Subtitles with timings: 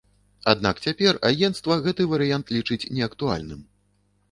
[0.53, 3.65] Аднак цяпер агенцтва гэты варыянт лічыць неактуальным.